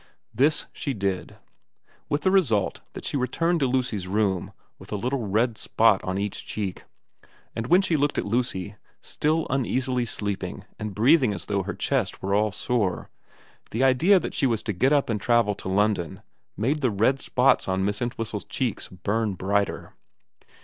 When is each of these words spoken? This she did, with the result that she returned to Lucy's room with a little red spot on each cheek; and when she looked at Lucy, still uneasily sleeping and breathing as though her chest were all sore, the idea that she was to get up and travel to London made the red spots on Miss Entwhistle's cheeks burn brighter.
This 0.33 0.65
she 0.73 0.95
did, 0.95 1.35
with 2.09 2.21
the 2.21 2.31
result 2.31 2.81
that 2.93 3.05
she 3.05 3.15
returned 3.15 3.59
to 3.59 3.67
Lucy's 3.67 4.07
room 4.07 4.51
with 4.79 4.91
a 4.91 4.95
little 4.95 5.27
red 5.27 5.59
spot 5.59 6.03
on 6.03 6.17
each 6.17 6.43
cheek; 6.43 6.85
and 7.55 7.67
when 7.67 7.83
she 7.83 7.95
looked 7.95 8.17
at 8.17 8.25
Lucy, 8.25 8.77
still 8.99 9.45
uneasily 9.51 10.05
sleeping 10.05 10.65
and 10.79 10.95
breathing 10.95 11.35
as 11.35 11.45
though 11.45 11.61
her 11.61 11.75
chest 11.75 12.19
were 12.23 12.33
all 12.33 12.51
sore, 12.51 13.11
the 13.69 13.83
idea 13.83 14.19
that 14.19 14.33
she 14.33 14.47
was 14.47 14.63
to 14.63 14.73
get 14.73 14.91
up 14.91 15.07
and 15.07 15.21
travel 15.21 15.53
to 15.53 15.69
London 15.69 16.23
made 16.57 16.81
the 16.81 16.89
red 16.89 17.19
spots 17.21 17.67
on 17.67 17.85
Miss 17.85 18.01
Entwhistle's 18.01 18.45
cheeks 18.45 18.87
burn 18.87 19.35
brighter. 19.35 19.93